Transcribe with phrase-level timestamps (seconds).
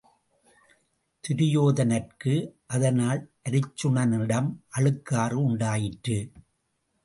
[1.23, 2.33] துரியோதனர்க்கு
[2.67, 6.19] அதனால் அருச்சுனனிடம் அழுக்காறு உண்டாயிற்று.